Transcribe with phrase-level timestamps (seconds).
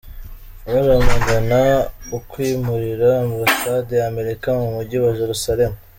[0.65, 1.61] Baramagana
[2.17, 5.71] ukwimurira Ambasade ya Amerika mu mujyi wa Jerusalem.